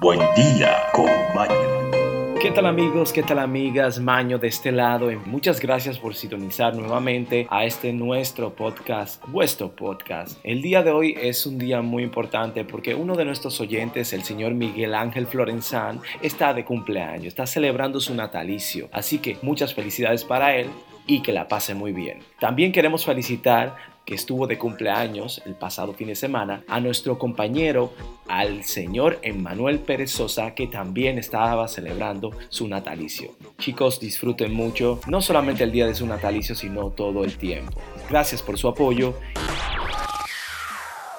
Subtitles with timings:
[0.00, 2.38] Buen día con Maño.
[2.40, 3.12] ¿Qué tal amigos?
[3.12, 3.98] ¿Qué tal amigas?
[3.98, 5.10] Maño de este lado.
[5.26, 10.38] Muchas gracias por sintonizar nuevamente a este nuestro podcast, vuestro podcast.
[10.44, 14.22] El día de hoy es un día muy importante porque uno de nuestros oyentes, el
[14.22, 18.88] señor Miguel Ángel Florenzán, está de cumpleaños, está celebrando su natalicio.
[18.92, 20.68] Así que muchas felicidades para él
[21.08, 22.20] y que la pase muy bien.
[22.38, 23.74] También queremos felicitar
[24.08, 27.92] que estuvo de cumpleaños el pasado fin de semana, a nuestro compañero,
[28.26, 33.36] al señor Emmanuel Pérez Sosa, que también estaba celebrando su natalicio.
[33.58, 37.82] Chicos, disfruten mucho, no solamente el día de su natalicio, sino todo el tiempo.
[38.08, 39.14] Gracias por su apoyo.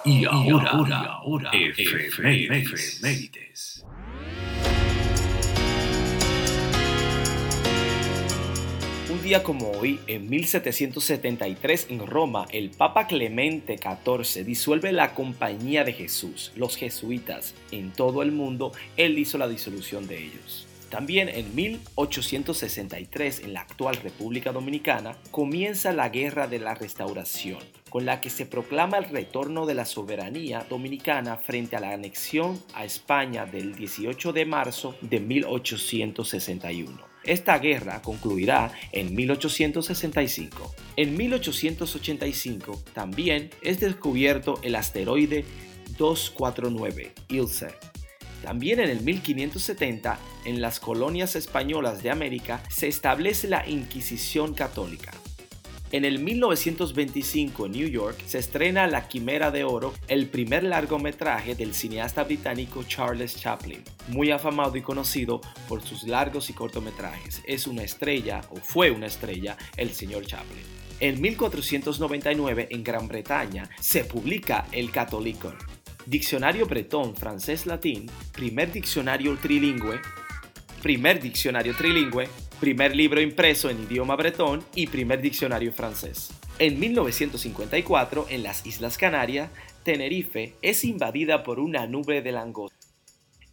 [0.03, 1.51] Y ahora, ahora, ahora,
[3.78, 3.78] Un
[9.37, 16.51] como hoy, en 1773 en Roma, el Papa Clemente XIV disuelve la Compañía de Jesús,
[16.55, 17.53] los jesuitas.
[17.71, 20.67] En todo el mundo, él hizo la disolución de ellos.
[20.89, 27.59] También en 1863, en la actual República Dominicana, comienza la Guerra de la Restauración,
[27.91, 32.59] con la que se proclama el retorno de la soberanía dominicana frente a la anexión
[32.73, 37.08] a España del 18 de marzo de 1861.
[37.23, 40.73] Esta guerra concluirá en 1865.
[40.95, 45.45] En 1885 también es descubierto el asteroide
[45.97, 47.67] 249, Ilse.
[48.43, 55.11] También en el 1570, en las colonias españolas de América, se establece la Inquisición católica.
[55.91, 61.55] En el 1925 en New York se estrena La Quimera de Oro, el primer largometraje
[61.55, 67.41] del cineasta británico Charles Chaplin, muy afamado y conocido por sus largos y cortometrajes.
[67.47, 70.63] Es una estrella, o fue una estrella, el señor Chaplin.
[70.99, 75.55] En 1499 en Gran Bretaña se publica El Catolicon,
[76.05, 79.99] Diccionario Bretón Francés-Latín, primer diccionario trilingüe,
[80.83, 86.31] primer diccionario trilingüe, primer libro impreso en idioma bretón y primer diccionario francés.
[86.59, 89.49] En 1954, en las Islas Canarias,
[89.83, 92.78] Tenerife es invadida por una nube de langosta.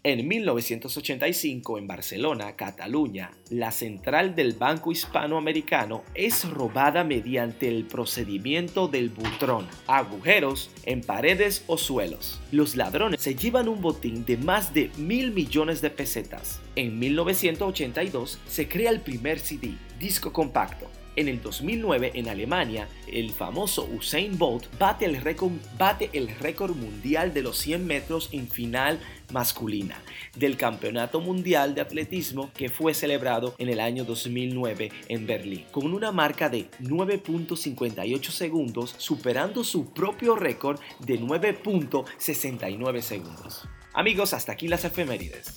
[0.08, 8.86] En 1985, en Barcelona, Cataluña, la central del Banco Hispanoamericano es robada mediante el procedimiento
[8.86, 12.40] del butrón, agujeros en paredes o suelos.
[12.52, 16.60] Los ladrones se llevan un botín de más de mil millones de pesetas.
[16.76, 23.30] En 1982 se crea el primer CD, disco compacto, en el 2009 en Alemania, el
[23.30, 29.00] famoso Usain Bolt bate el récord, mundial de los 100 metros en final
[29.32, 30.00] masculina
[30.36, 35.92] del Campeonato Mundial de Atletismo que fue celebrado en el año 2009 en Berlín, con
[35.92, 43.68] una marca de 9.58 segundos, superando su propio récord de 9.69 segundos.
[43.92, 45.56] Amigos, hasta aquí las efemérides.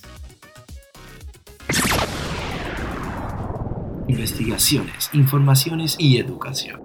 [4.10, 6.80] Investigaciones, informaciones y educación.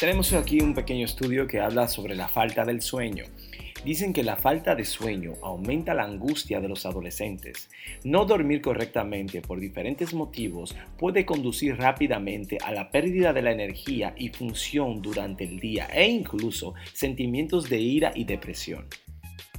[0.00, 3.24] Tenemos aquí un pequeño estudio que habla sobre la falta del sueño.
[3.84, 7.68] Dicen que la falta de sueño aumenta la angustia de los adolescentes.
[8.02, 14.14] No dormir correctamente por diferentes motivos puede conducir rápidamente a la pérdida de la energía
[14.16, 18.86] y función durante el día e incluso sentimientos de ira y depresión.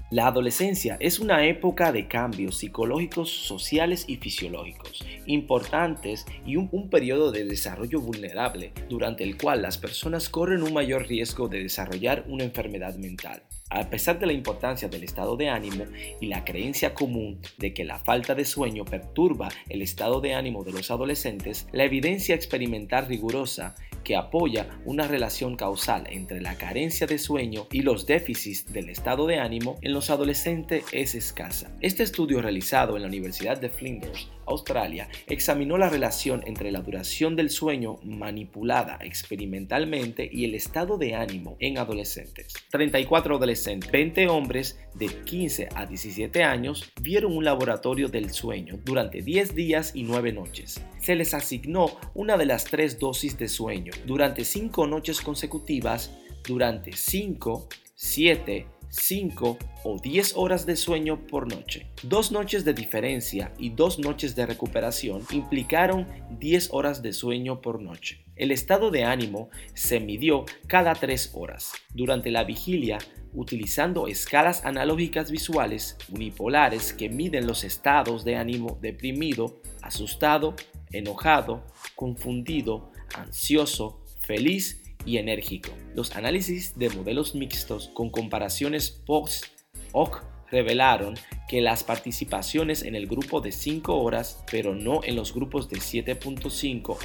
[0.10, 7.32] La adolescencia es una época de cambios psicológicos, sociales y fisiológicos importantes y un, periodo
[7.32, 12.46] de desarrollo vulnerable durante el cual las personas corren un mayor riesgo de desarrollar una
[12.46, 13.44] enfermedad mental.
[13.70, 15.84] A pesar de la importancia del estado de ánimo
[16.22, 20.64] y la creencia común de que la falta de sueño perturba el estado de ánimo
[20.64, 23.76] de los adolescentes, la evidencia experimental rigurosa
[24.08, 29.28] que apoya una relación causal entre la carencia de sueño y los déficits del estado
[29.28, 31.76] de ánimo en los adolescentes es escasa.
[31.82, 37.36] Este estudio realizado en la Universidad de Flinders, Australia, examinó la relación entre la duración
[37.36, 42.54] del sueño manipulada experimentalmente y el estado de ánimo en adolescentes.
[42.72, 49.22] 34 adolescentes, 20 hombres de 15 a 17 años vieron un laboratorio del sueño durante
[49.22, 50.82] 10 días y 9 noches.
[51.00, 56.12] Se les asignó una de las tres dosis de sueño durante 5 noches consecutivas
[56.48, 61.88] durante 5, 7, 5 o 10 horas de sueño por noche.
[62.04, 66.08] Dos noches de diferencia y dos noches de recuperación implicaron
[66.40, 68.24] 10 horas de sueño por noche.
[68.36, 71.74] El estado de ánimo se midió cada 3 horas.
[71.94, 73.00] Durante la vigilia,
[73.34, 80.56] utilizando escalas analógicas visuales unipolares que miden los estados de ánimo deprimido, asustado,
[80.92, 85.72] enojado, confundido, ansioso, feliz y enérgico.
[85.96, 91.16] Los análisis de modelos mixtos con comparaciones post-hoc revelaron
[91.48, 95.78] que las participaciones en el grupo de 5 horas, pero no en los grupos de
[95.78, 96.98] 7.5 o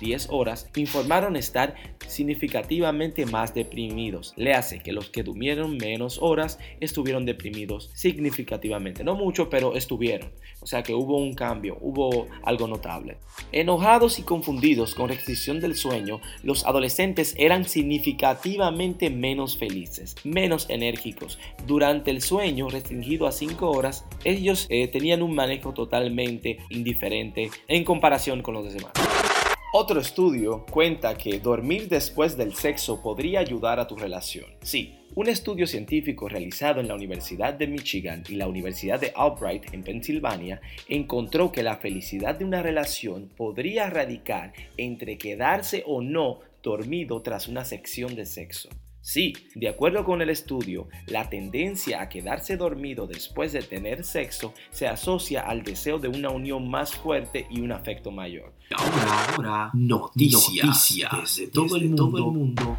[0.00, 1.74] 10 horas, informaron estar
[2.06, 4.34] significativamente más deprimidos.
[4.36, 9.04] Le hace que los que durmieron menos horas estuvieron deprimidos significativamente.
[9.04, 10.30] No mucho, pero estuvieron.
[10.60, 13.18] O sea que hubo un cambio, hubo algo notable.
[13.52, 21.38] Enojados y confundidos con restricción del sueño, los adolescentes eran significativamente menos felices, menos enérgicos.
[21.66, 23.77] Durante el sueño restringido a 5 horas,
[24.24, 28.92] ellos eh, tenían un manejo totalmente indiferente en comparación con los demás.
[29.72, 34.46] Otro estudio cuenta que dormir después del sexo podría ayudar a tu relación.
[34.62, 39.74] Sí, un estudio científico realizado en la Universidad de Michigan y la Universidad de Albright
[39.74, 46.40] en Pensilvania encontró que la felicidad de una relación podría radicar entre quedarse o no
[46.62, 48.70] dormido tras una sección de sexo.
[49.08, 54.52] Sí, de acuerdo con el estudio, la tendencia a quedarse dormido después de tener sexo
[54.68, 58.52] se asocia al deseo de una unión más fuerte y un afecto mayor.
[58.76, 62.76] Ahora, ahora, noticias, desde, todo, el mundo.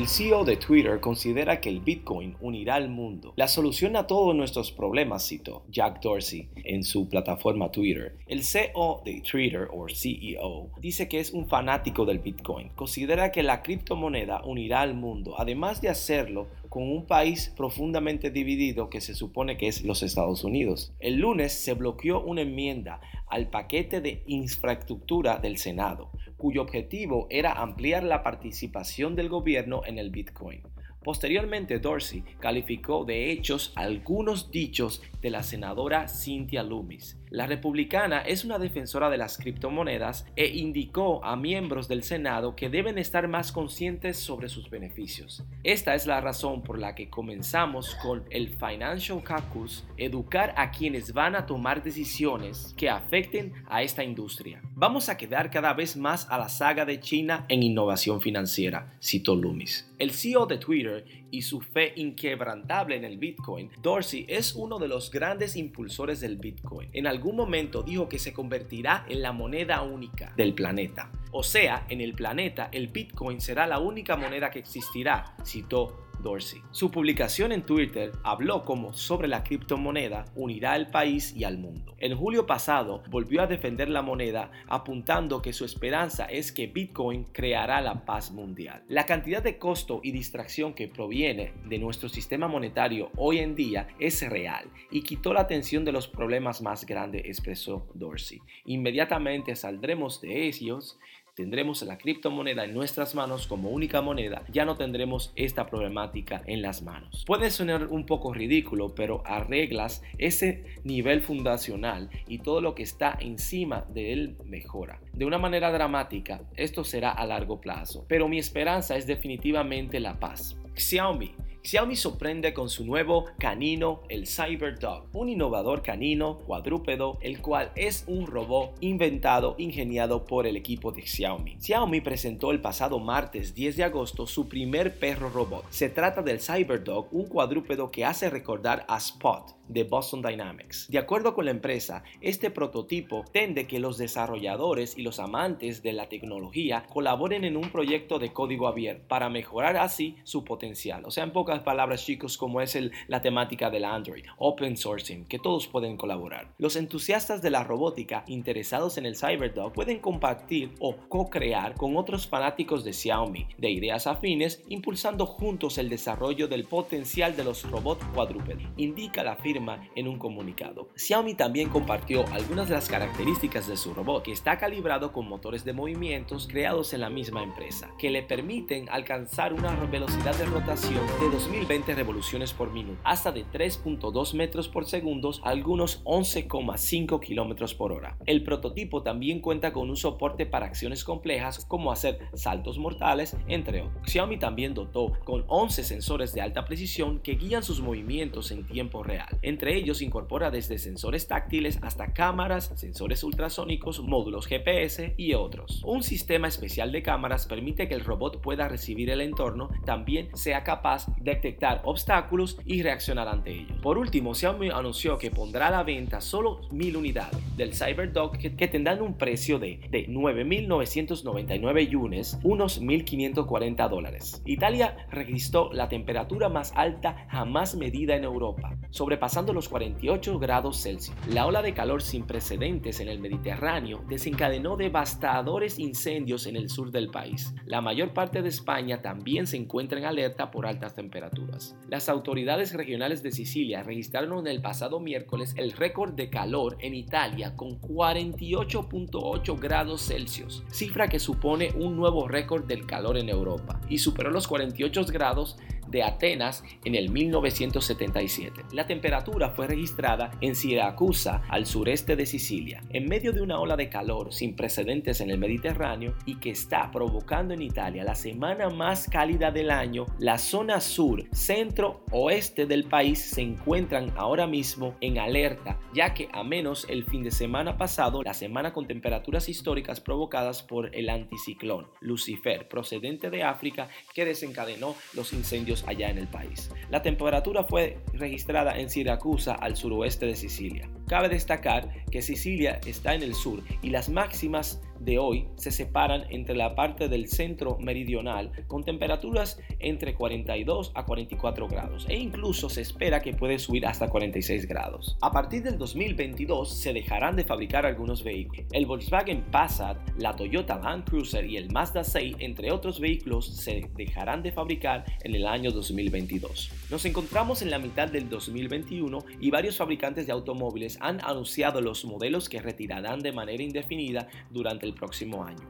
[0.00, 3.34] El CEO de Twitter considera que el Bitcoin unirá al mundo.
[3.36, 8.16] La solución a todos nuestros problemas, citó Jack Dorsey en su plataforma Twitter.
[8.26, 12.70] El CEO de Twitter, o CEO, dice que es un fanático del Bitcoin.
[12.70, 18.88] Considera que la criptomoneda unirá al mundo, además de hacerlo con un país profundamente dividido
[18.88, 20.94] que se supone que es los Estados Unidos.
[21.00, 27.52] El lunes se bloqueó una enmienda al paquete de infraestructura del Senado, cuyo objetivo era
[27.52, 30.62] ampliar la participación del gobierno en el Bitcoin.
[31.02, 37.19] Posteriormente, Dorsey calificó de hechos algunos dichos de la senadora Cynthia Loomis.
[37.30, 42.68] La republicana es una defensora de las criptomonedas e indicó a miembros del Senado que
[42.68, 45.44] deben estar más conscientes sobre sus beneficios.
[45.62, 51.12] Esta es la razón por la que comenzamos con el Financial Caucus, educar a quienes
[51.12, 54.60] van a tomar decisiones que afecten a esta industria.
[54.74, 59.36] Vamos a quedar cada vez más a la saga de China en innovación financiera, citó
[59.36, 59.88] Loomis.
[60.00, 64.88] El CEO de Twitter y su fe inquebrantable en el Bitcoin, Dorsey es uno de
[64.88, 66.88] los grandes impulsores del Bitcoin.
[66.92, 71.10] En algún momento dijo que se convertirá en la moneda única del planeta.
[71.32, 76.62] O sea, en el planeta el Bitcoin será la única moneda que existirá, citó Dorsey.
[76.70, 81.94] Su publicación en Twitter habló como sobre la criptomoneda unirá al país y al mundo.
[81.98, 87.24] En julio pasado volvió a defender la moneda apuntando que su esperanza es que Bitcoin
[87.32, 88.82] creará la paz mundial.
[88.88, 93.88] La cantidad de costo y distracción que proviene de nuestro sistema monetario hoy en día
[93.98, 98.40] es real y quitó la atención de los problemas más grandes, expresó Dorsey.
[98.64, 100.98] Inmediatamente saldremos de ellos
[101.40, 106.60] tendremos la criptomoneda en nuestras manos como única moneda, ya no tendremos esta problemática en
[106.60, 107.24] las manos.
[107.26, 113.16] Puede sonar un poco ridículo, pero arreglas ese nivel fundacional y todo lo que está
[113.18, 115.00] encima de él mejora.
[115.14, 120.20] De una manera dramática, esto será a largo plazo, pero mi esperanza es definitivamente la
[120.20, 120.58] paz.
[120.74, 127.70] Xiaomi Xiaomi sorprende con su nuevo canino, el CyberDog, un innovador canino cuadrúpedo, el cual
[127.76, 131.58] es un robot inventado, ingeniado por el equipo de Xiaomi.
[131.60, 135.66] Xiaomi presentó el pasado martes 10 de agosto su primer perro robot.
[135.68, 140.86] Se trata del CyberDog, un cuadrúpedo que hace recordar a Spot, de Boston Dynamics.
[140.90, 145.92] De acuerdo con la empresa, este prototipo tende que los desarrolladores y los amantes de
[145.92, 151.04] la tecnología colaboren en un proyecto de código abierto para mejorar así su potencial.
[151.04, 155.24] O sea, en pocas palabras, chicos, como es el, la temática del Android, open sourcing,
[155.26, 156.52] que todos pueden colaborar.
[156.58, 162.26] Los entusiastas de la robótica interesados en el CyberDog pueden compartir o co-crear con otros
[162.26, 168.04] fanáticos de Xiaomi de ideas afines, impulsando juntos el desarrollo del potencial de los robots
[168.14, 168.62] cuadrúpedos.
[168.76, 169.59] Indica la firma
[169.94, 170.88] en un comunicado.
[170.96, 175.64] Xiaomi también compartió algunas de las características de su robot, que está calibrado con motores
[175.64, 181.06] de movimientos creados en la misma empresa, que le permiten alcanzar una velocidad de rotación
[181.20, 187.92] de 2020 revoluciones por minuto, hasta de 3.2 metros por segundo, algunos 11,5 kilómetros por
[187.92, 188.16] hora.
[188.26, 193.82] El prototipo también cuenta con un soporte para acciones complejas como hacer saltos mortales, entre
[193.82, 194.10] otros.
[194.10, 199.02] Xiaomi también dotó con 11 sensores de alta precisión que guían sus movimientos en tiempo
[199.02, 199.38] real.
[199.50, 205.82] Entre ellos incorpora desde sensores táctiles hasta cámaras, sensores ultrasónicos, módulos GPS y otros.
[205.84, 210.62] Un sistema especial de cámaras permite que el robot pueda recibir el entorno, también sea
[210.62, 213.76] capaz de detectar obstáculos y reaccionar ante ellos.
[213.82, 218.68] Por último, Xiaomi anunció que pondrá a la venta solo mil unidades del CyberDog que,
[218.68, 224.42] tendrán un precio de, de 9.999 yunes, unos 1.540 dólares.
[224.44, 231.16] Italia registró la temperatura más alta jamás medida en Europa, sobrepasando los 48 grados Celsius.
[231.28, 236.90] La ola de calor sin precedentes en el Mediterráneo desencadenó devastadores incendios en el sur
[236.90, 237.54] del país.
[237.64, 241.74] La mayor parte de España también se encuentra en alerta por altas temperaturas.
[241.88, 247.56] Las autoridades regionales de Sicilia registraron el pasado miércoles el récord de calor en Italia
[247.56, 253.98] con 48.8 grados Celsius, cifra que supone un nuevo récord del calor en Europa y
[253.98, 255.56] superó los 48 grados
[255.90, 258.62] de Atenas en el 1977.
[258.72, 263.76] La temperatura fue registrada en Siracusa, al sureste de Sicilia, en medio de una ola
[263.76, 268.68] de calor sin precedentes en el Mediterráneo y que está provocando en Italia la semana
[268.68, 270.06] más cálida del año.
[270.18, 276.28] La zona sur, centro, oeste del país se encuentran ahora mismo en alerta, ya que
[276.32, 281.08] a menos el fin de semana pasado, la semana con temperaturas históricas provocadas por el
[281.08, 286.70] anticiclón Lucifer, procedente de África, que desencadenó los incendios allá en el país.
[286.90, 290.88] La temperatura fue registrada en Siracusa al suroeste de Sicilia.
[291.06, 296.24] Cabe destacar que Sicilia está en el sur y las máximas de hoy se separan
[296.30, 302.68] entre la parte del centro meridional con temperaturas entre 42 a 44 grados e incluso
[302.68, 305.16] se espera que puede subir hasta 46 grados.
[305.20, 308.66] A partir del 2022 se dejarán de fabricar algunos vehículos.
[308.72, 313.88] El Volkswagen Passat, la Toyota Land Cruiser y el Mazda 6, entre otros vehículos, se
[313.96, 316.70] dejarán de fabricar en el año 2022.
[316.90, 322.04] Nos encontramos en la mitad del 2021 y varios fabricantes de automóviles han anunciado los
[322.04, 325.66] modelos que retirarán de manera indefinida durante próximo año.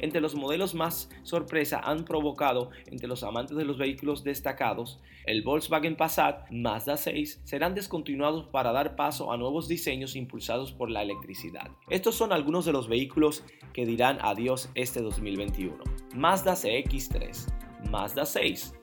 [0.00, 5.42] Entre los modelos más sorpresa han provocado entre los amantes de los vehículos destacados, el
[5.42, 11.02] Volkswagen Passat, Mazda 6 serán descontinuados para dar paso a nuevos diseños impulsados por la
[11.02, 11.70] electricidad.
[11.90, 15.76] Estos son algunos de los vehículos que dirán adiós este 2021.
[16.14, 18.74] Mazda CX3, Mazda 6,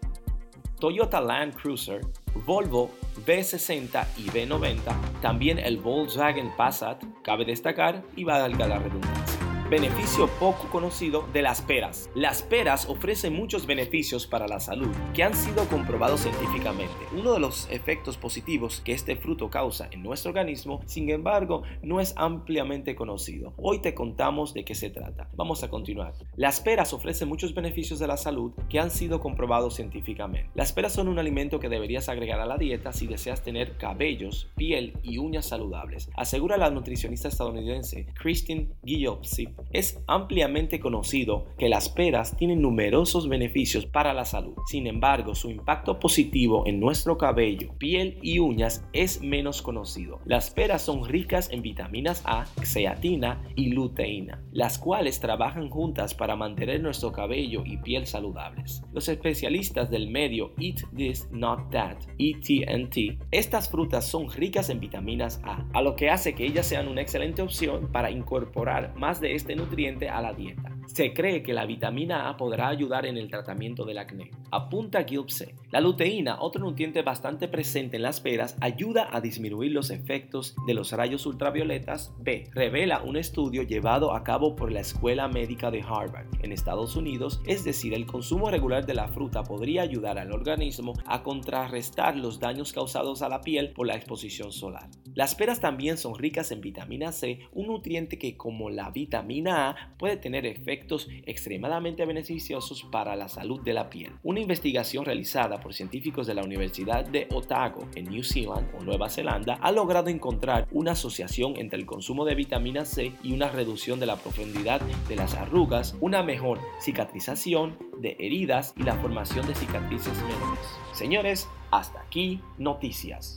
[0.80, 2.01] Toyota Land Cruiser,
[2.46, 2.92] Volvo
[3.25, 9.25] V60 y V90, también el Volkswagen Passat, cabe destacar y valga la redundancia.
[9.69, 12.12] Beneficio poco conocido de las peras.
[12.13, 16.93] Las peras ofrecen muchos beneficios para la salud que han sido comprobados científicamente.
[17.17, 22.00] Uno de los efectos positivos que este fruto causa en nuestro organismo, sin embargo, no
[22.00, 23.53] es ampliamente conocido.
[23.57, 25.29] Hoy te contamos de qué se trata.
[25.34, 26.13] Vamos a continuar.
[26.36, 30.51] Las peras ofrecen muchos beneficios de la salud que han sido comprobados científicamente.
[30.53, 34.48] Las peras son un alimento que deberías agregar a la dieta si deseas tener cabellos,
[34.55, 36.12] piel y uñas saludables.
[36.15, 43.85] Asegura la nutricionista estadounidense Christine Guillopsi es ampliamente conocido que las peras tienen numerosos beneficios
[43.85, 44.55] para la salud.
[44.67, 50.19] Sin embargo, su impacto positivo en nuestro cabello, piel y uñas es menos conocido.
[50.25, 56.35] Las peras son ricas en vitaminas A, xeatina y luteína, las cuales trabajan juntas para
[56.35, 58.81] mantener nuestro cabello y piel saludables.
[58.93, 65.41] Los especialistas del medio Eat This Not That, ETNT, estas frutas son ricas en vitaminas
[65.43, 69.35] A, a lo que hace que ellas sean una excelente opción para incorporar más de
[69.46, 70.72] este nutriente a la dieta.
[70.88, 74.32] Se cree que la vitamina A podrá ayudar en el tratamiento del acné.
[74.50, 75.54] Apunta Gilpse.
[75.75, 80.74] La luteína, otro nutriente bastante presente en las peras, ayuda a disminuir los efectos de
[80.74, 82.50] los rayos ultravioletas B.
[82.53, 87.41] Revela un estudio llevado a cabo por la Escuela Médica de Harvard en Estados Unidos,
[87.46, 92.39] es decir, el consumo regular de la fruta podría ayudar al organismo a contrarrestar los
[92.39, 94.89] daños causados a la piel por la exposición solar.
[95.13, 99.96] Las peras también son ricas en vitamina C, un nutriente que como la vitamina A
[99.98, 104.13] puede tener efectos extremadamente beneficiosos para la salud de la piel.
[104.24, 109.10] Una investigación realizada por científicos de la Universidad de Otago en New Zealand o Nueva
[109.10, 114.00] Zelanda ha logrado encontrar una asociación entre el consumo de vitamina C y una reducción
[114.00, 114.79] de la profundidad
[115.10, 120.60] de las arrugas, una mejor cicatrización de heridas y la formación de cicatrices menores.
[120.93, 123.36] Señores, hasta aquí noticias.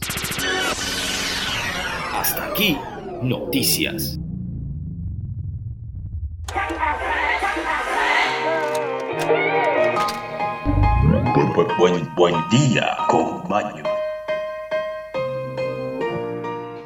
[2.13, 2.77] Hasta aquí
[3.23, 4.21] noticias.
[11.39, 13.85] Buen, buen día con Maño.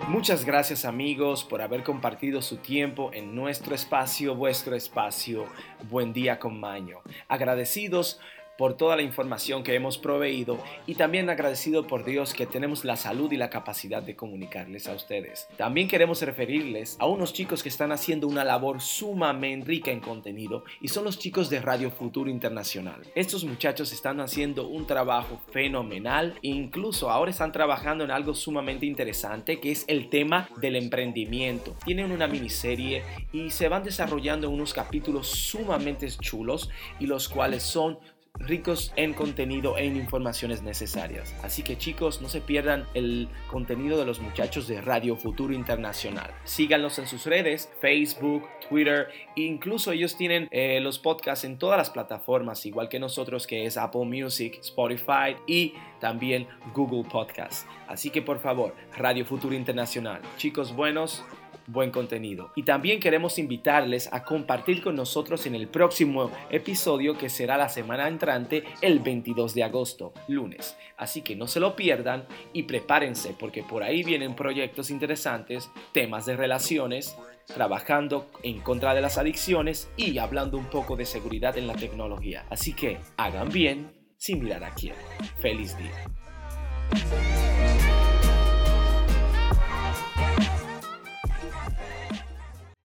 [0.09, 5.47] Muchas gracias amigos por haber compartido su tiempo en nuestro espacio, vuestro espacio.
[5.89, 6.99] Buen día con Maño.
[7.29, 8.21] Agradecidos
[8.57, 12.97] por toda la información que hemos proveído y también agradecido por Dios que tenemos la
[12.97, 15.49] salud y la capacidad de comunicarles a ustedes.
[15.57, 20.65] También queremos referirles a unos chicos que están haciendo una labor sumamente rica en contenido
[20.81, 23.03] y son los chicos de Radio Futuro Internacional.
[23.15, 28.87] Estos muchachos están haciendo un trabajo fenomenal e incluso ahora están trabajando en algo sumamente
[28.87, 31.75] interesante que es el tema del emprendimiento.
[31.85, 37.99] Tienen una miniserie y se van desarrollando unos capítulos sumamente chulos y los cuales son
[38.39, 41.35] ricos en contenido e en informaciones necesarias.
[41.43, 46.31] Así que chicos, no se pierdan el contenido de los muchachos de Radio Futuro Internacional.
[46.45, 51.79] Síganlos en sus redes, Facebook, Twitter, e incluso ellos tienen eh, los podcasts en todas
[51.79, 57.67] las plataformas, igual que nosotros, que es Apple Music, Spotify y también Google Podcasts.
[57.87, 60.21] Así que por favor, Radio Futuro Internacional.
[60.37, 61.25] Chicos buenos,
[61.67, 62.53] buen contenido.
[62.57, 67.69] Y también queremos invitarles a compartir con nosotros en el próximo episodio que será la
[67.69, 70.77] semana entrante, el 22 de agosto, lunes.
[70.97, 76.27] Así que no se lo pierdan y prepárense porque por ahí vienen proyectos interesantes, temas
[76.27, 77.17] de relaciones,
[77.47, 82.47] trabajando en contra de las adicciones y hablando un poco de seguridad en la tecnología.
[82.51, 84.95] Así que hagan bien sin mirar a quién.
[85.41, 87.62] Feliz día.